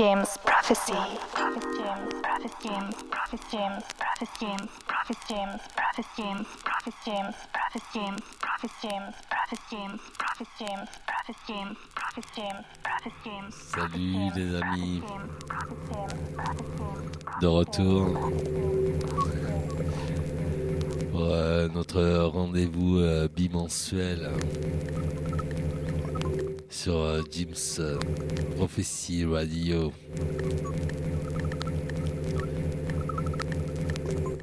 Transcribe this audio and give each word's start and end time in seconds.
James 0.00 0.24
Prophecy. 0.46 0.94
Prophet 12.82 13.12
James. 13.26 13.50
Salut 13.50 14.30
les 14.34 14.56
amis. 14.56 15.02
De 17.42 17.46
retour 17.46 18.18
pour 21.12 21.26
notre 21.74 22.24
rendez-vous 22.24 23.00
euh, 23.00 23.28
bimensuel 23.28 24.30
sur 26.70 26.96
euh, 26.96 27.22
Jim's 27.30 27.78
euh, 27.80 27.98
Prophecy 28.56 29.24
Radio. 29.24 29.92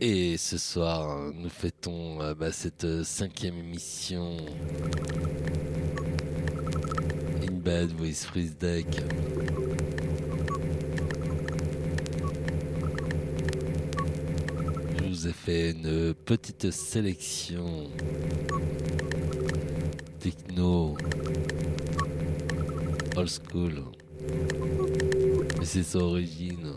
Et 0.01 0.37
ce 0.37 0.57
soir, 0.57 1.31
nous 1.33 1.49
fêtons 1.49 2.21
euh, 2.21 2.35
bah, 2.35 2.51
cette 2.51 3.03
cinquième 3.03 3.57
émission 3.57 4.37
In 7.41 7.53
Bed 7.53 7.99
with 7.99 8.17
Freeze 8.17 8.57
Deck. 8.57 8.85
Je 14.99 15.03
vous 15.07 15.27
ai 15.27 15.33
fait 15.33 15.71
une 15.71 16.13
petite 16.13 16.71
sélection 16.71 17.89
techno 20.19 20.97
old 23.17 23.29
school. 23.29 23.83
Mais 25.59 25.65
c'est 25.65 25.83
sa 25.83 25.99
origine. 25.99 26.73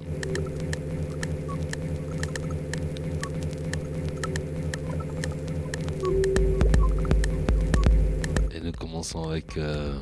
Et 8.53 8.61
nous 8.61 8.73
commençons 8.73 9.29
avec 9.29 9.57
euh, 9.59 9.99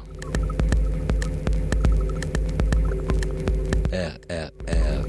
RRR. 3.92 5.06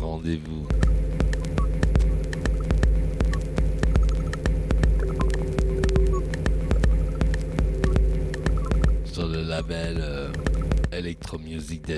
Rendez-vous. 0.00 0.66
musique 11.68 11.97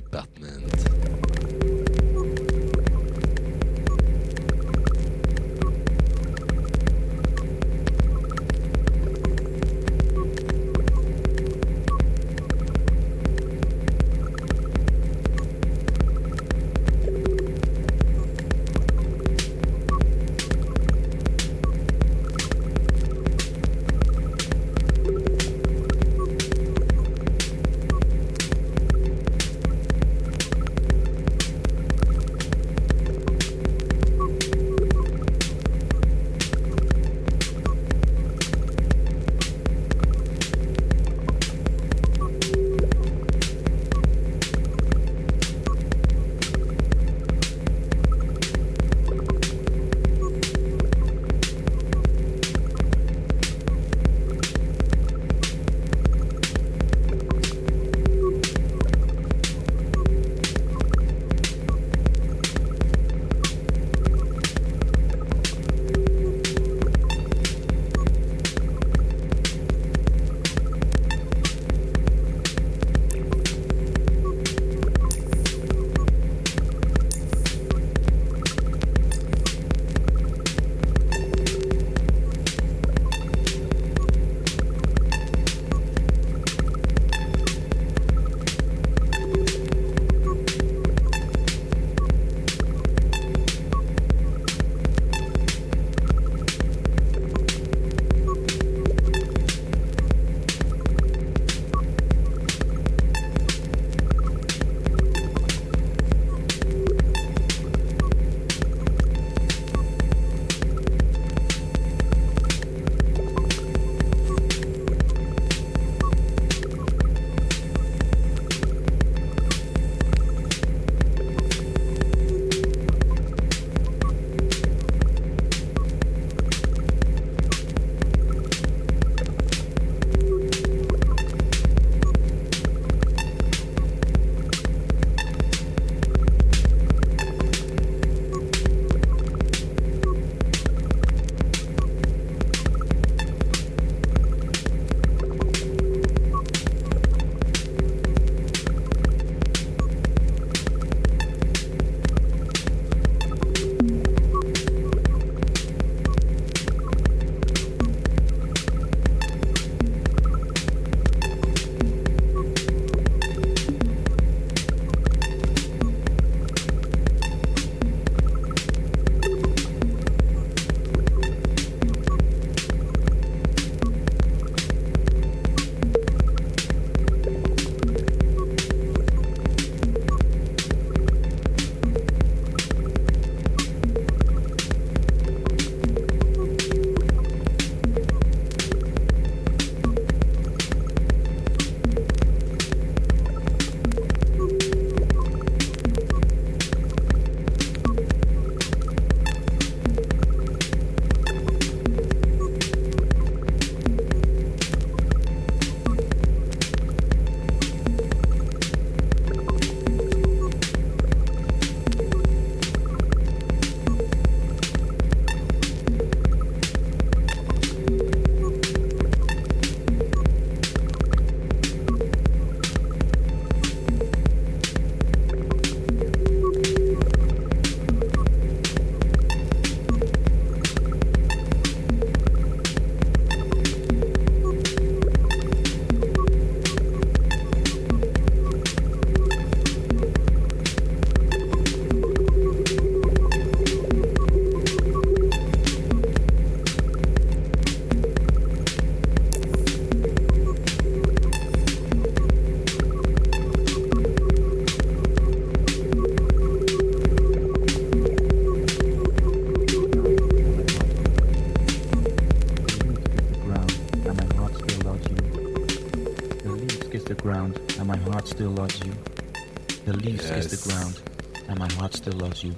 still 272.00 272.18
loves 272.18 272.42
you. 272.42 272.54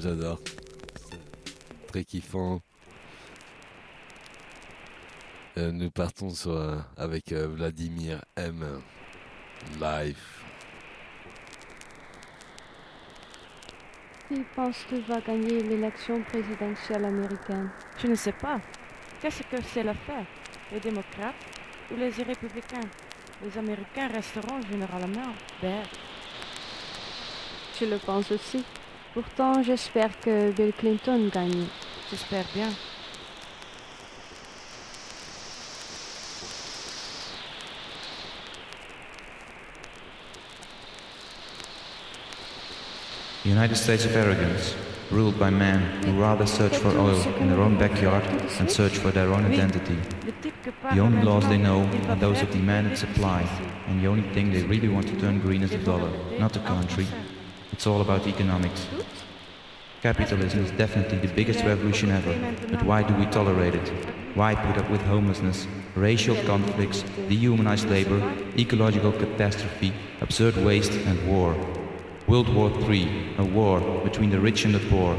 J'adore. 0.00 0.40
Très 1.88 2.04
kiffant. 2.04 2.60
Euh, 5.58 5.72
nous 5.72 5.90
partons 5.90 6.30
sur, 6.30 6.52
euh, 6.52 6.78
avec 6.96 7.32
euh, 7.32 7.48
Vladimir 7.48 8.24
M. 8.36 8.80
Live. 9.78 10.18
Qui 14.28 14.42
penses-tu 14.54 15.00
va 15.02 15.20
gagner 15.20 15.62
l'élection 15.62 16.22
présidentielle 16.22 17.04
américaine? 17.04 17.70
Je 17.98 18.06
ne 18.06 18.14
sais 18.14 18.32
pas. 18.32 18.58
Qu'est-ce 19.20 19.42
que 19.42 19.62
c'est 19.62 19.82
l'affaire 19.82 20.26
Les 20.72 20.80
démocrates 20.80 21.34
ou 21.90 21.96
les 21.96 22.08
républicains? 22.08 22.88
Les 23.42 23.58
Américains 23.58 24.08
resteront 24.08 24.62
généralement 24.62 25.34
verts. 25.60 26.05
Je 27.78 27.84
le 27.84 27.98
pense 27.98 28.30
aussi. 28.30 28.64
Pourtant, 29.12 29.62
j'espère 29.62 30.18
que 30.20 30.50
Bill 30.52 30.72
Clinton 30.72 31.30
gagne. 31.32 31.66
J'espère 32.10 32.44
bien. 32.54 32.68
The 43.44 43.50
United 43.50 43.76
States 43.76 44.06
of 44.06 44.16
arrogance, 44.16 44.74
ruled 45.10 45.38
by 45.38 45.50
men 45.50 45.80
who 46.04 46.18
rather 46.18 46.46
search 46.46 46.78
for 46.78 46.88
oil 46.98 47.20
in 47.40 47.48
their 47.48 47.60
own 47.60 47.76
backyard 47.76 48.24
and 48.58 48.70
search 48.70 48.98
for 48.98 49.12
their 49.12 49.28
own 49.28 49.44
identity. 49.44 49.98
Le 50.24 50.32
type 50.42 50.54
que 50.64 50.72
The 50.94 51.00
only 51.00 51.22
laws 51.22 51.46
they 51.46 51.58
know 51.58 51.80
maintenant, 51.80 52.00
il 52.00 52.06
va 52.06 52.12
are 52.14 52.20
those 52.20 52.42
of 52.42 52.50
demand 52.50 52.86
and 52.86 52.96
supply, 52.96 53.44
and 53.86 54.00
the 54.00 54.08
only 54.08 54.24
thing 54.32 54.50
they 54.50 54.62
really 54.62 54.88
want 54.88 55.06
to 55.08 55.16
turn 55.20 55.40
green 55.40 55.62
is 55.62 55.70
the 55.70 55.78
dollar, 55.84 56.10
not 56.40 56.52
the 56.54 56.60
country. 56.60 57.06
It's 57.72 57.86
all 57.86 58.00
about 58.00 58.26
economics. 58.26 58.86
Capitalism 60.02 60.64
is 60.64 60.70
definitely 60.72 61.18
the 61.18 61.34
biggest 61.34 61.64
revolution 61.64 62.10
ever, 62.10 62.34
but 62.70 62.82
why 62.84 63.02
do 63.02 63.14
we 63.14 63.26
tolerate 63.26 63.74
it? 63.74 63.88
Why 64.34 64.54
put 64.54 64.78
up 64.78 64.88
with 64.90 65.02
homelessness, 65.02 65.66
racial 65.94 66.36
conflicts, 66.44 67.02
dehumanized 67.28 67.88
labor, 67.88 68.20
ecological 68.56 69.12
catastrophe, 69.12 69.92
absurd 70.20 70.56
waste, 70.58 70.92
and 70.92 71.26
war? 71.26 71.56
World 72.26 72.54
War 72.54 72.70
III, 72.88 73.36
a 73.38 73.44
war 73.44 73.80
between 74.04 74.30
the 74.30 74.40
rich 74.40 74.64
and 74.64 74.74
the 74.74 74.88
poor. 74.90 75.16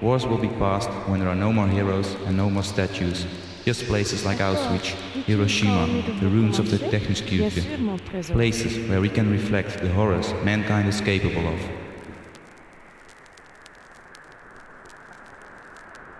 Wars 0.00 0.26
will 0.26 0.38
be 0.38 0.48
past 0.48 0.90
when 1.08 1.20
there 1.20 1.28
are 1.28 1.34
no 1.34 1.52
more 1.52 1.68
heroes 1.68 2.14
and 2.26 2.36
no 2.36 2.50
more 2.50 2.62
statues, 2.62 3.26
just 3.64 3.86
places 3.86 4.24
like 4.24 4.38
Auschwitz, 4.38 4.94
Hiroshima, 5.26 5.86
the 6.20 6.28
ruins 6.28 6.58
of 6.58 6.70
the 6.70 6.78
Bien 6.78 6.90
Technischkirche, 6.90 7.60
sûr, 7.60 7.78
mon 7.78 7.98
trésor. 7.98 8.32
places 8.32 8.88
where 8.88 9.00
we 9.00 9.08
can 9.08 9.30
reflect 9.30 9.80
the 9.80 9.88
horrors 9.88 10.34
mankind 10.44 10.88
is 10.88 11.00
capable 11.00 11.46
of. 11.48 11.58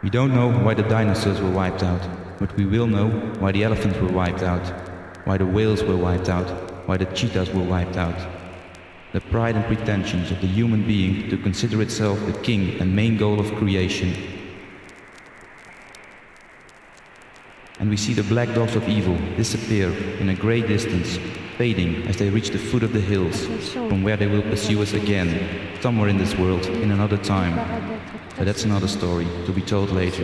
We 0.03 0.11
don't 0.11 0.35
know 0.35 0.51
why 0.51 0.75
the 0.75 0.83
dinosaurs 0.83 1.41
were 1.41 1.51
wiped 1.51 1.83
out, 1.83 2.03
but 2.39 2.57
we 2.57 2.65
will 2.65 2.87
know 2.87 3.09
why 3.39 3.53
the 3.53 3.65
elephants 3.65 3.99
were 3.99 4.11
wiped 4.13 4.43
out, 4.43 4.67
why 5.25 5.37
the 5.37 5.47
whales 5.47 5.83
were 5.85 5.97
wiped 5.97 6.29
out, 6.29 6.49
why 6.87 6.97
the 6.97 7.07
cheetahs 7.07 7.51
were 7.51 7.63
wiped 7.63 7.97
out. 7.97 8.17
The 9.13 9.21
pride 9.21 9.57
and 9.57 9.65
pretensions 9.67 10.31
of 10.31 10.41
the 10.41 10.47
human 10.47 10.87
being 10.87 11.29
to 11.31 11.37
consider 11.37 11.83
itself 11.83 12.19
the 12.27 12.33
king 12.33 12.81
and 12.81 12.97
main 12.97 13.17
goal 13.17 13.39
of 13.39 13.55
creation. 13.57 14.32
And 17.83 17.91
we 17.91 17.97
see 17.97 18.15
the 18.15 18.23
black 18.23 18.55
dogs 18.55 18.77
of 18.77 18.89
evil 18.89 19.19
disappear 19.37 19.91
in 20.21 20.29
a 20.29 20.37
grey 20.37 20.63
distance, 20.63 21.19
fading 21.59 22.07
as 22.07 22.17
they 22.17 22.31
reach 22.31 22.51
the 22.51 22.59
foot 22.59 22.85
of 22.85 22.93
the 22.93 23.01
hills, 23.01 23.45
from 23.73 24.05
where 24.05 24.17
they 24.17 24.29
will 24.29 24.43
pursue 24.43 24.81
us 24.83 24.93
again, 24.93 25.29
somewhere 25.81 26.09
in 26.09 26.17
this 26.17 26.37
world, 26.37 26.65
in 26.67 26.93
another 26.93 27.17
time. 27.17 27.57
But 28.37 28.45
that's 28.45 28.63
another 28.63 28.87
story 28.87 29.27
to 29.47 29.53
be 29.53 29.63
told 29.63 29.91
later. 29.91 30.23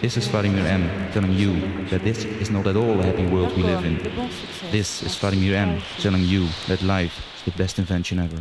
This 0.00 0.16
is 0.16 0.26
Vladimir 0.26 0.66
M 0.66 1.12
telling 1.12 1.32
you 1.32 1.60
that 1.90 2.02
this 2.02 2.24
is 2.24 2.50
not 2.50 2.66
at 2.66 2.74
all 2.76 2.96
the 2.96 3.04
happy 3.04 3.26
world 3.26 3.56
we 3.56 3.62
live 3.62 3.84
in. 3.84 3.98
De 4.02 4.10
bon 4.10 4.28
succès. 4.28 4.72
This 4.72 5.02
is 5.04 5.14
Vladimir 5.14 5.54
M 5.54 5.80
telling 6.00 6.24
you 6.24 6.48
that 6.66 6.82
life 6.82 7.16
is 7.36 7.44
the 7.44 7.56
best 7.56 7.78
invention 7.78 8.18
ever. 8.18 8.40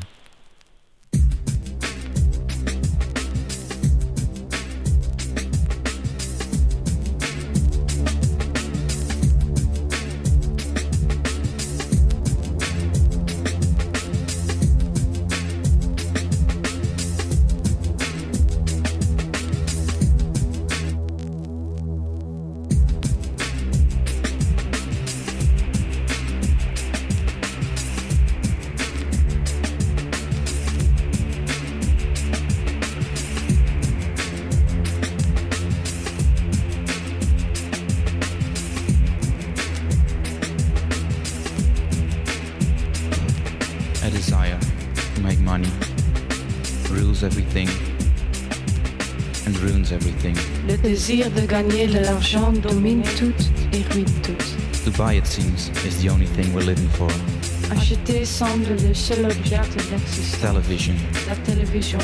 Gagner 51.61 51.87
de 51.87 51.99
l'argent 51.99 52.53
domine 52.53 53.01
tout 53.17 53.33
et 53.73 53.83
ruine 53.91 54.05
tout. 54.23 54.31
To 54.85 54.91
buy, 54.91 55.15
it 55.17 55.27
seems, 55.27 55.69
is 55.85 56.01
the 56.01 56.09
only 56.09 56.25
thing 56.25 56.53
we're 56.53 56.63
living 56.65 56.87
for. 56.89 57.09
Acheter 57.71 58.23
semble 58.25 58.69
le 58.87 58.93
seul 58.93 59.25
objet 59.25 59.59
d'existence. 59.89 60.39
Television, 60.41 60.93
La 61.27 61.35
télévision. 61.35 61.99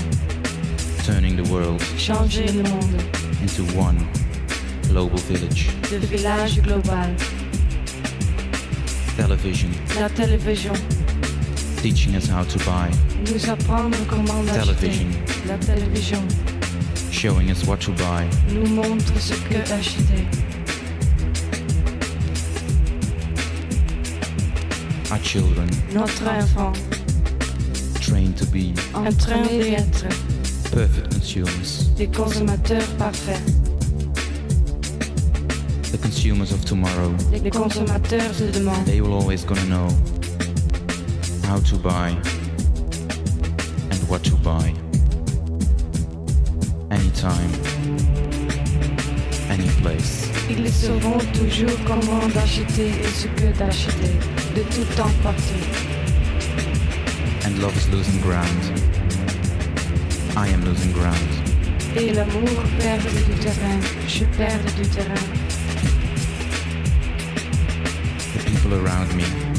turning 1.06 1.36
the 1.42 1.50
world 1.50 1.82
Changer 1.98 2.46
le 2.48 2.64
monde. 2.64 3.02
into 3.42 3.64
one 3.78 3.98
global 4.90 5.18
village. 5.30 5.70
Le 5.92 6.00
village 6.00 6.62
global. 6.62 7.16
Television, 9.16 9.70
La 10.00 10.10
télévision. 10.10 10.74
teaching 11.82 12.16
us 12.16 12.28
how 12.28 12.44
to 12.44 12.58
buy. 12.66 12.90
Nous 13.32 13.50
apprendre 13.50 13.98
comment. 14.10 14.44
Television, 14.54 15.08
La 15.48 15.58
télévision 15.58 16.22
showing 17.26 17.50
us 17.50 17.66
what 17.66 17.82
to 17.82 17.92
buy. 17.94 18.30
nous 18.54 18.68
montre 18.68 19.20
ce 19.20 19.34
que 19.50 19.58
acheter. 19.74 20.28
Our 25.12 25.18
children, 25.24 25.68
Notre 25.92 26.28
enfant. 26.28 26.74
trained 28.00 28.38
to 28.38 28.46
be 28.46 28.76
En 28.94 29.12
train 29.18 29.42
d'être 29.48 30.06
perfect 30.72 31.14
consumers. 31.14 31.90
des 31.98 32.06
consommateurs 32.06 32.88
parfaits. 33.00 33.42
The 35.92 35.98
consumers 35.98 36.52
of 36.52 36.64
tomorrow, 36.64 37.12
Les 37.32 37.50
consommateurs 37.50 38.36
de 38.38 38.52
demain. 38.52 38.84
they 38.86 39.02
will 39.02 39.14
always 39.16 39.44
gonna 39.44 39.66
know 39.66 39.88
how 41.48 41.60
to 41.72 41.76
buy 41.78 42.10
and 43.90 44.00
what 44.10 44.22
to 44.26 44.36
buy. 44.44 44.76
Anytime, 47.26 47.52
any 49.50 49.68
place. 49.82 50.30
Ils 50.48 50.72
sauront 50.72 51.18
toujours 51.34 51.76
comment 51.88 52.22
acheter 52.40 52.90
et 52.90 53.08
ce 53.08 53.26
que 53.28 53.58
d'acheter. 53.58 54.14
De 54.56 54.62
tout 54.62 54.86
temps 54.96 55.10
partout. 55.24 55.66
And 57.44 57.58
love 57.60 57.76
is 57.78 57.90
losing 57.90 58.22
ground. 58.22 58.46
I 60.38 60.50
am 60.50 60.64
losing 60.66 60.92
ground. 60.92 61.16
Et 61.96 62.14
l'amour 62.14 62.62
perd 62.78 63.02
du 63.02 63.34
terrain. 63.40 63.80
Je 64.08 64.26
perds 64.38 64.60
du 64.76 64.88
terrain. 64.88 65.26
The 68.34 68.44
people 68.46 68.76
around 68.76 69.12
me, 69.16 69.24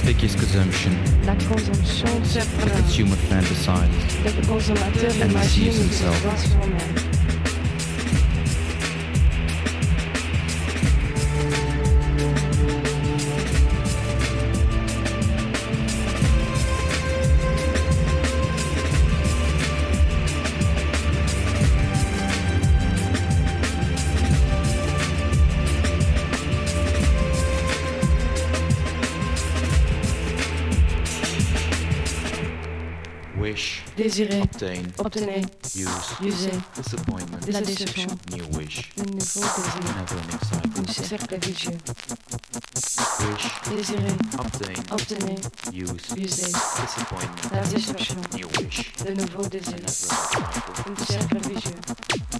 conspicuous 0.00 0.34
consumption, 0.34 0.92
la 1.26 1.34
consommation 1.34 2.06
the 2.64 2.70
consumer 2.70 3.16
fantasize, 3.28 3.90
And 5.20 5.32
deceives 5.32 5.76
himself. 5.76 7.09
Désirer, 34.20 34.42
obtain, 34.42 34.82
obtenir, 34.98 35.46
use, 35.74 35.86
user, 36.20 36.50
disappointment, 36.76 37.38
la 37.50 37.60
déception, 37.62 38.06
new 38.30 38.44
wish, 38.58 38.90
Le 38.98 39.04
nouveau 39.04 39.40
désir. 39.40 41.00
un 41.00 41.04
cercle 41.08 41.38
vicieux. 41.46 41.70
wish, 43.30 43.74
Désirer, 43.74 44.12
obtain, 44.38 44.94
obtenir, 44.94 45.38
use, 45.72 46.02
user, 46.18 46.52
disappointment, 46.52 47.50
la 47.50 47.62
déception, 47.62 48.16
new 48.36 48.48
wish, 48.62 48.92
de 49.06 49.12
nouveau 49.12 49.48
désir, 49.48 49.76
un 50.86 51.04
cercle 51.06 51.38
vicieux. 51.48 52.39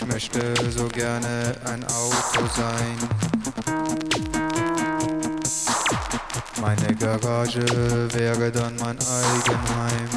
Ich 0.00 0.06
möchte 0.06 0.54
so 0.70 0.86
gerne 0.86 1.56
ein 1.64 1.84
Auto 1.86 2.46
sein. 2.54 2.96
Meine 6.60 6.94
Garage 6.94 7.64
wäre 8.14 8.52
dann 8.52 8.76
mein 8.76 8.96
Eigenheim. 8.96 10.08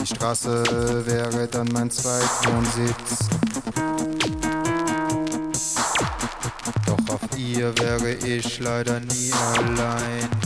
Die 0.00 0.06
Straße 0.06 1.04
wäre 1.06 1.46
dann 1.48 1.68
mein 1.74 1.90
Zweitwohnsitz. 1.90 3.28
Doch 6.86 7.14
auf 7.14 7.36
ihr 7.36 7.76
wäre 7.76 8.14
ich 8.14 8.58
leider 8.58 9.00
nie 9.00 9.30
allein. 9.58 10.43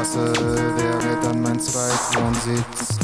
Straße 0.00 0.32
wäre 0.78 1.20
dann 1.22 1.42
mein 1.42 1.60
Zweitwohnsitz. 1.60 2.99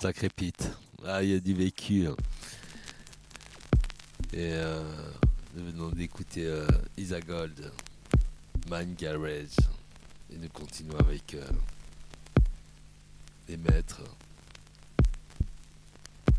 Ça 0.00 0.12
crépite. 0.12 0.70
Ah, 1.04 1.22
il 1.22 1.30
y 1.30 1.34
a 1.34 1.40
du 1.40 1.54
vécu. 1.54 2.06
hein. 2.06 2.16
Et 4.32 4.52
euh, 4.52 4.82
nous 5.54 5.64
venons 5.72 5.88
d'écouter 5.90 6.46
euh, 6.46 6.66
Isa 6.96 7.20
Gold, 7.20 7.72
Man 8.68 8.94
Garage. 8.94 9.56
Et 10.32 10.36
nous 10.36 10.48
continuons 10.50 10.98
avec 10.98 11.34
euh, 11.34 11.44
les 13.48 13.56
maîtres 13.56 14.02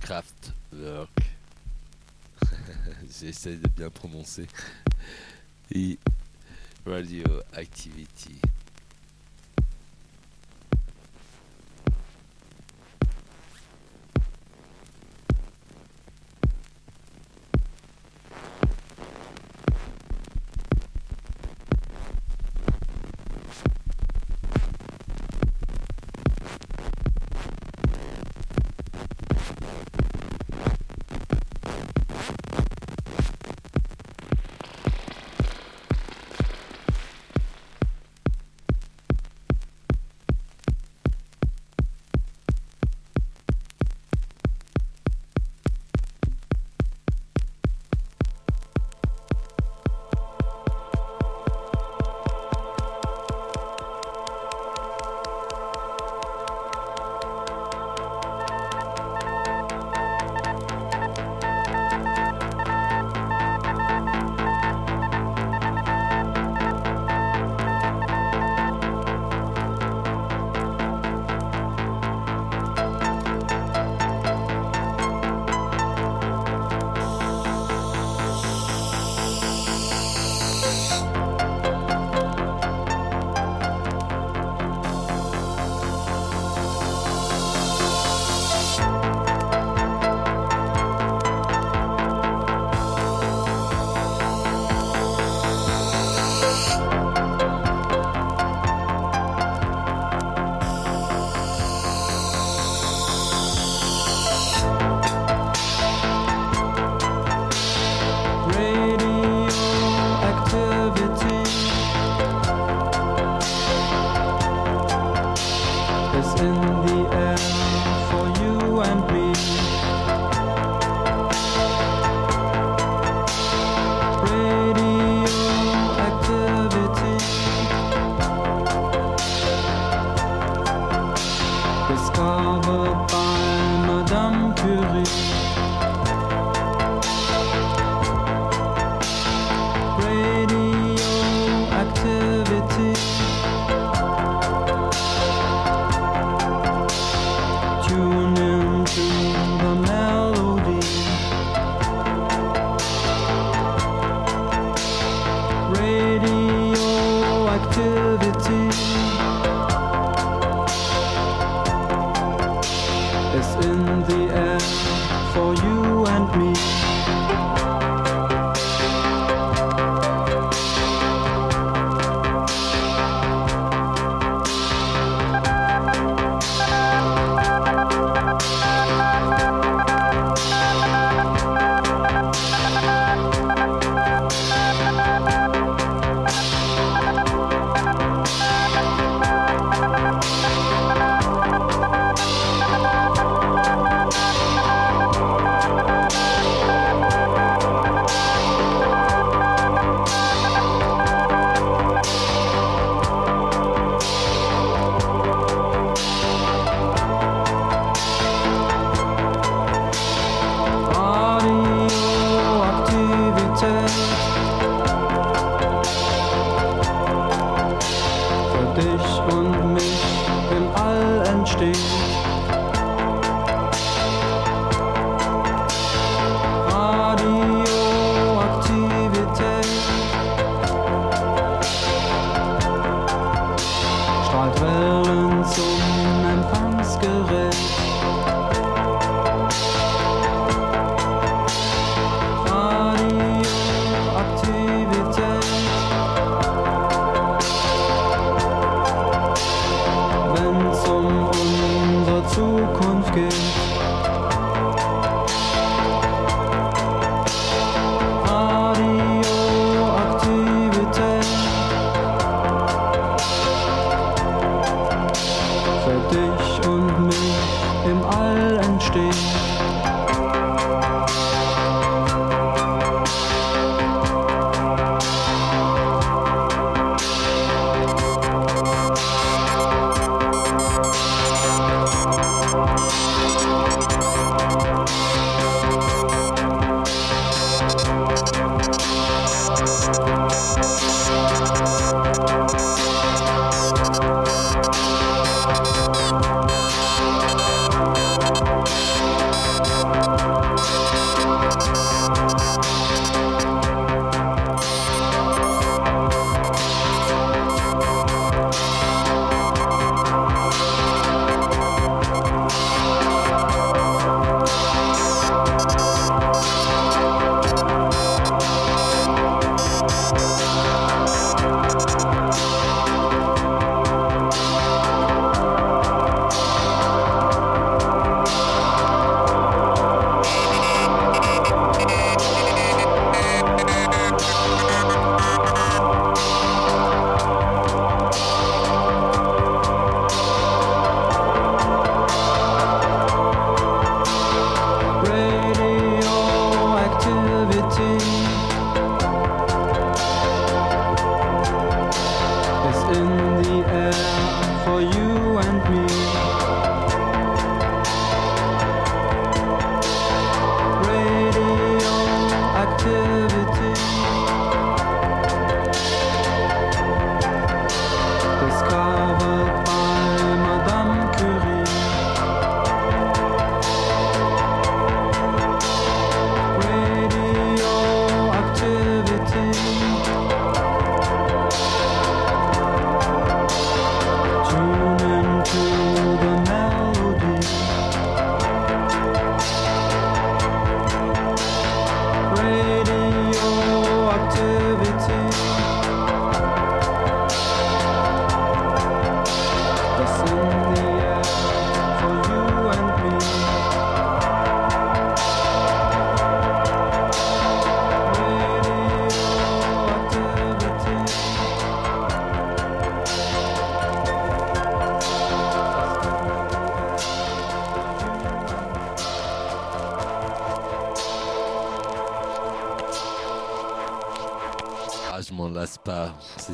Kraftwerk. 0.02 1.10
J'essaie 3.20 3.58
de 3.58 3.68
bien 3.70 3.90
prononcer. 3.90 4.48
Et 5.74 5.98
Radio 6.86 7.26
Activity. 7.54 8.40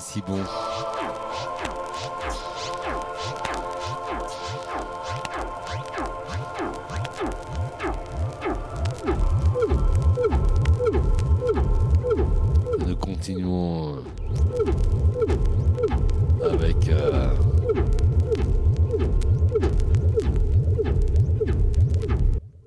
Si 0.07 0.21
bon. 0.21 0.39
Nous 12.87 12.95
continuons 12.95 13.97
avec 16.41 16.87
euh, 16.87 17.29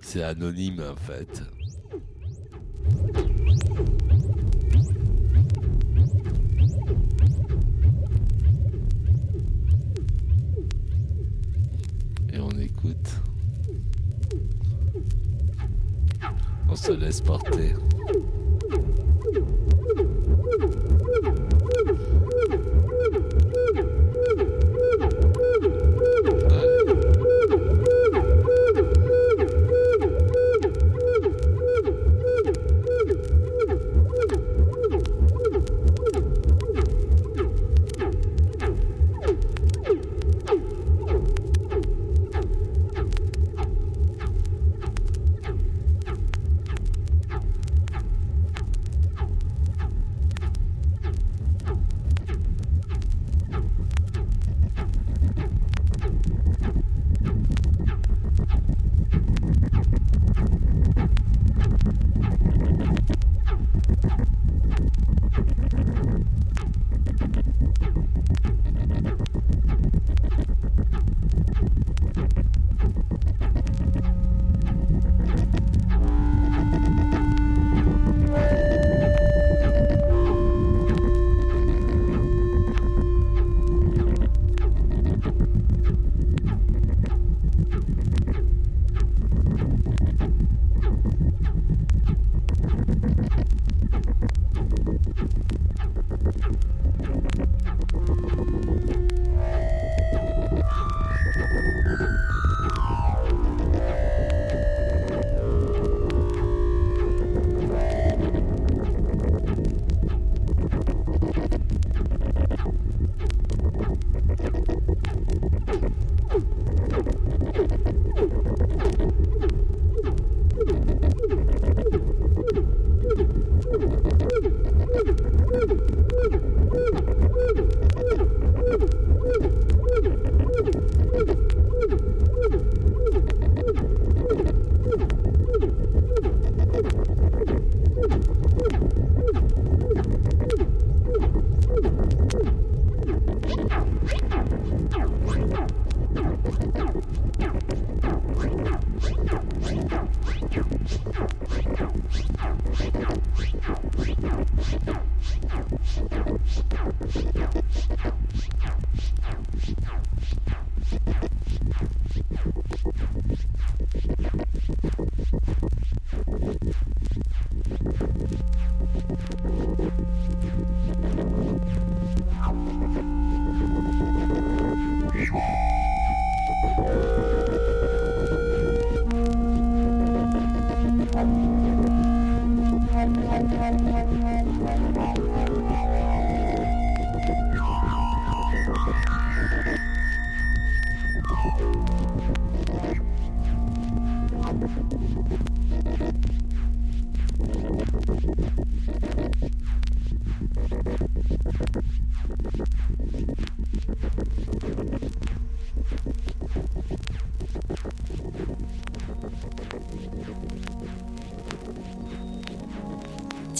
c'est 0.02 0.22
anonyme 0.22 0.82
en 0.92 0.96
fait. 0.96 1.42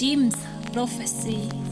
James' 0.01 0.35
prophecy. 0.73 1.70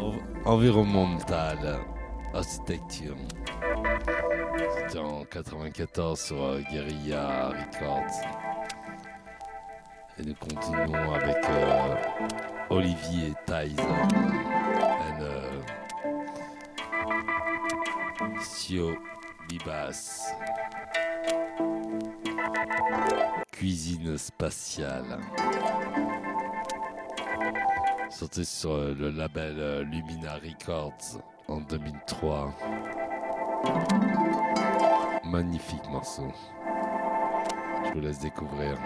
En- 0.00 0.18
Environnemental. 0.44 1.78
Architecture. 2.34 3.14
C'était 4.86 4.98
en 4.98 5.24
94 5.24 6.18
sur 6.18 6.42
euh, 6.42 6.60
Guerilla 6.72 7.48
Records. 7.48 8.06
Et 10.18 10.22
nous 10.24 10.34
continuons 10.34 11.12
avec 11.12 11.36
euh, 11.48 11.94
Olivier 12.70 13.34
Thaïs 13.46 13.76
et 13.78 15.22
euh, 15.22 15.60
Sio 18.40 18.96
Bibas. 19.48 20.22
Cuisine 23.50 24.18
spatiale. 24.18 25.18
Sorti 28.10 28.44
sur 28.44 28.72
euh, 28.72 28.94
le 28.98 29.10
label 29.10 29.56
euh, 29.58 29.84
Lumina 29.84 30.34
Records 30.34 31.20
en 31.48 31.60
2003. 31.60 32.52
Magnifique 35.24 35.88
morceau. 35.90 36.30
Je 37.84 37.92
vous 37.94 38.00
laisse 38.00 38.18
découvrir. 38.18 38.78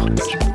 ポ 0.00 0.49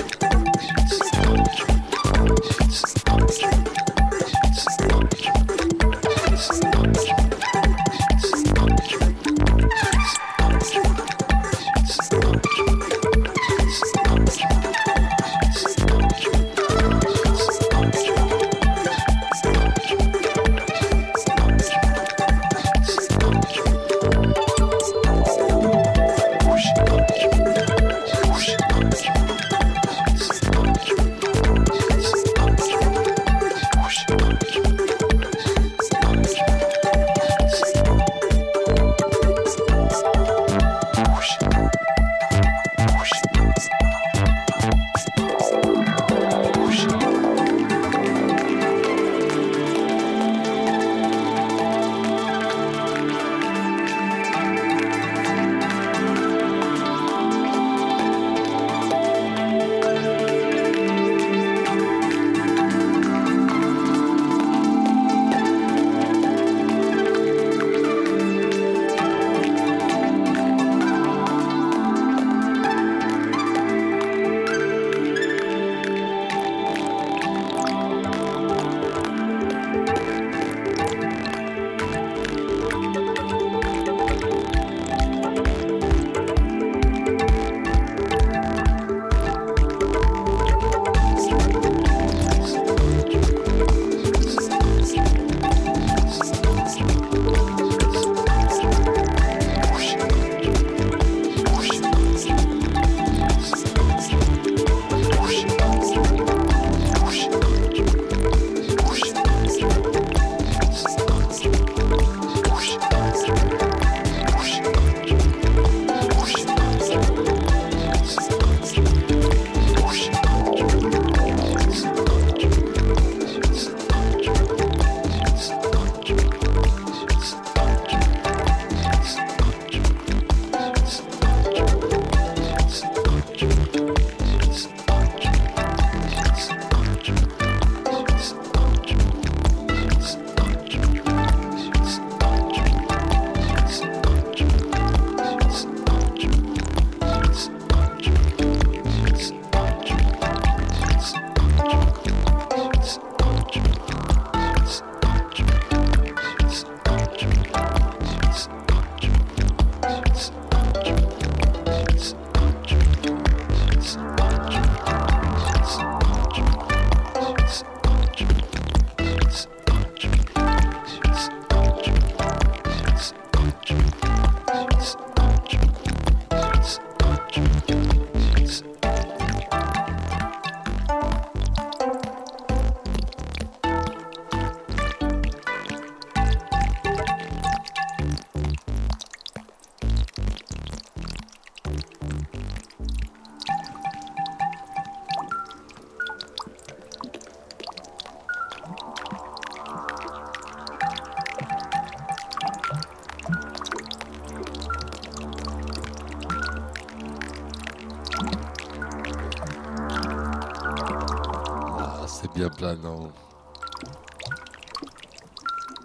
c'est 212.66 212.76
bien 212.76 212.82
planant. 212.82 213.12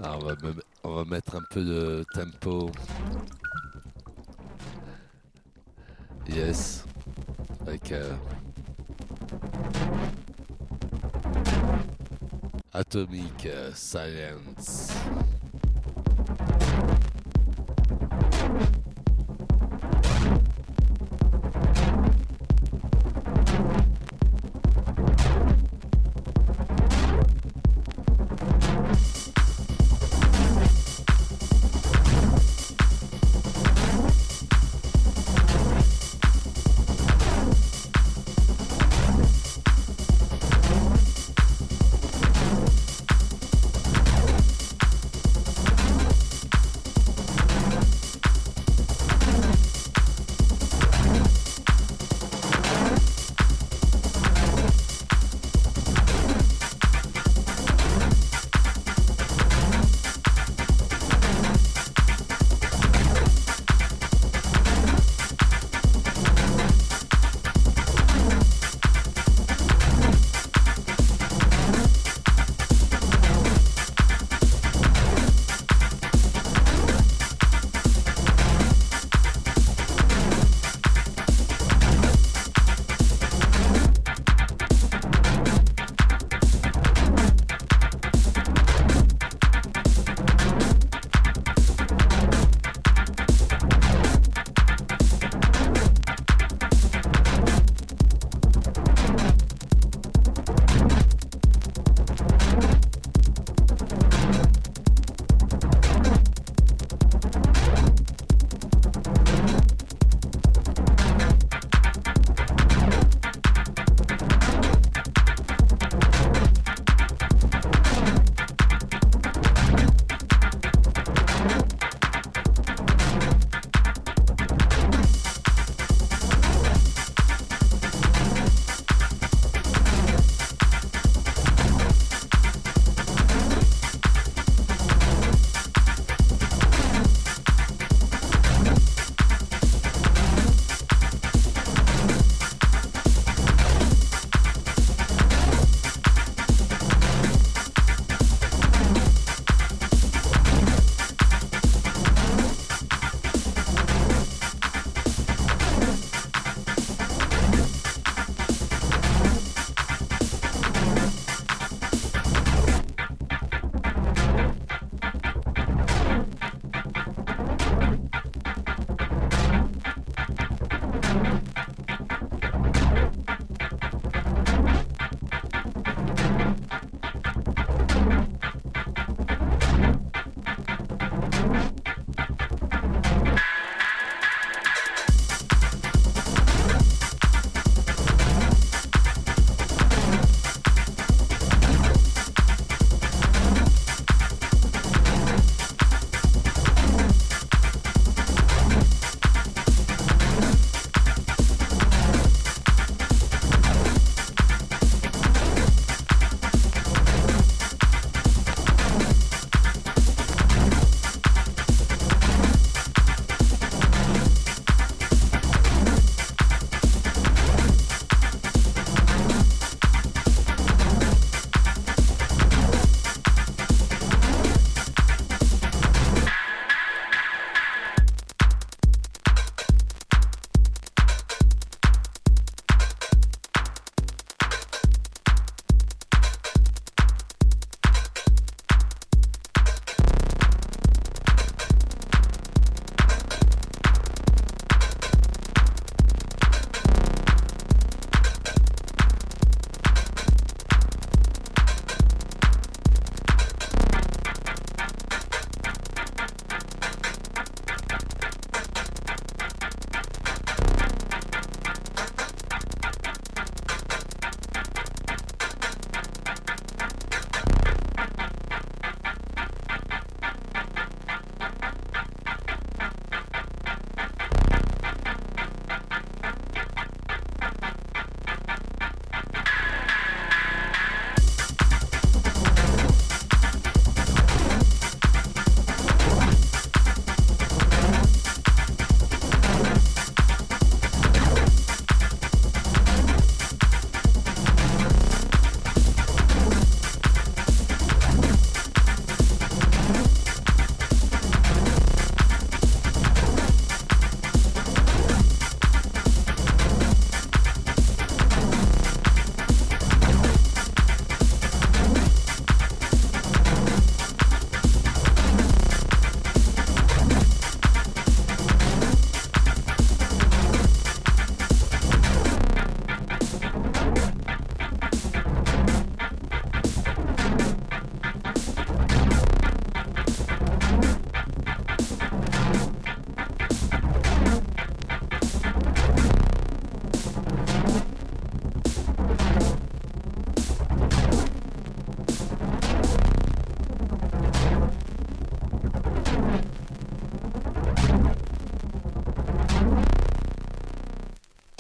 Ah, 0.03 0.17
on, 0.17 0.25
va 0.25 0.35
me- 0.43 0.63
on 0.85 0.95
va 0.95 1.05
mettre 1.05 1.37
un 1.37 1.43
peu 1.51 1.63
de 1.65 2.05
tempo. 2.15 2.71
Yes. 6.29 6.85
Avec 7.67 7.93
euh, 7.93 8.15
Atomic 12.73 13.49
Silence. 13.75 14.93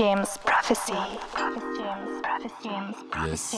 James 0.01 0.25
Prophecy. 0.47 0.95
Yes. 3.27 3.55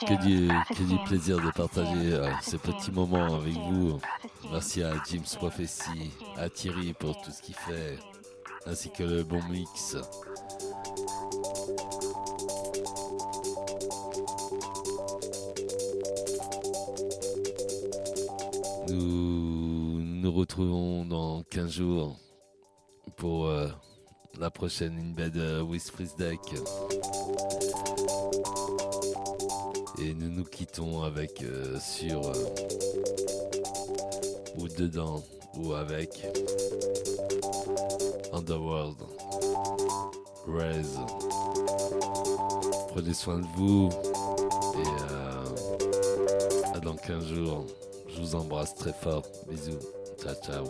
Que 0.00 0.22
du, 0.22 0.48
que 0.48 0.82
du 0.82 0.98
plaisir 1.04 1.36
de 1.42 1.50
partager 1.50 2.14
euh, 2.14 2.30
ce 2.40 2.56
petit 2.56 2.90
moment 2.90 3.34
avec 3.34 3.52
vous. 3.52 3.98
Merci 4.50 4.82
à 4.82 4.94
James. 5.10 5.26
Prophecy, 5.36 6.10
à 6.38 6.48
Thierry 6.48 6.94
pour 6.94 7.20
tout 7.20 7.30
ce 7.30 7.42
qu'il 7.42 7.54
fait, 7.54 7.98
ainsi 8.64 8.90
que 8.90 9.02
le 9.02 9.24
bon 9.24 9.42
mix. 9.50 9.94
Nous 18.88 20.00
nous 20.00 20.32
retrouvons 20.32 21.04
dans 21.04 21.42
15 21.50 21.70
jours 21.70 22.16
pour 23.18 23.48
euh, 23.48 23.68
la 24.42 24.50
prochaine 24.50 24.98
In 24.98 25.14
Bed 25.14 25.36
euh, 25.36 25.62
with 25.62 25.88
Freeze 25.88 26.16
Deck. 26.16 26.40
Et 30.00 30.14
nous 30.14 30.30
nous 30.30 30.42
quittons 30.42 31.04
avec 31.04 31.44
euh, 31.44 31.78
sur 31.78 32.26
euh, 32.26 32.32
ou 34.58 34.66
dedans 34.66 35.22
ou 35.56 35.74
avec 35.74 36.26
Underworld 38.32 38.96
Rez. 40.48 40.90
Prenez 42.88 43.14
soin 43.14 43.38
de 43.38 43.46
vous 43.56 43.90
et 44.74 44.88
à 46.74 46.80
dans 46.80 46.96
15 46.96 47.26
jours. 47.26 47.64
Je 48.08 48.20
vous 48.20 48.34
embrasse 48.34 48.74
très 48.74 48.92
fort. 48.92 49.22
Bisous. 49.48 49.78
Ciao 50.20 50.34
ciao. 50.44 50.64